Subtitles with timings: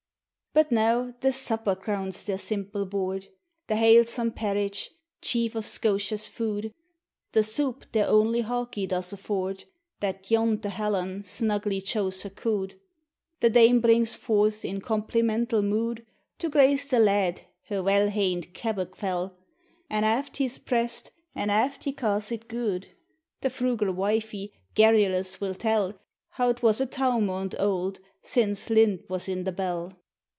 [0.53, 3.29] But now the supper crowns their simple board,
[3.67, 4.89] The halesome parriteh,
[5.21, 6.73] chief o' Scotia's food;
[7.31, 9.63] The soupe their only hawkie * does afford,
[10.01, 12.77] That 'yont the hallau f snugly chows her cood;
[13.39, 16.05] The dame brings forth, iu complimental mood,
[16.39, 19.37] To grace the lad, her weel hained kebbuck % fell,
[19.89, 22.89] An' aft he 's prest, an' aft he ca's it guid;
[23.39, 25.97] The frugal witie, garrulous, will tell,
[26.31, 29.93] How 't was a towmond§ auld, sin' lint was i' the bell.